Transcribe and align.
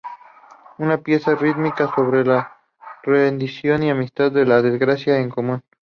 Es 0.79 0.79
una 0.79 0.97
pieza 0.97 1.35
rítmica 1.35 1.93
sobre 1.93 2.23
rendición 3.03 3.83
y 3.83 3.91
amistad, 3.91 4.31
de 4.31 4.47
la 4.47 4.63
desgracia 4.63 5.19
en 5.19 5.29
común. 5.29 5.61